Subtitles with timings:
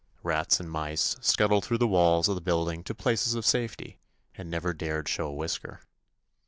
[0.23, 3.99] Rats and mice scuttled through the walls of the building to places of safety,
[4.33, 5.81] and never dared show a whisker.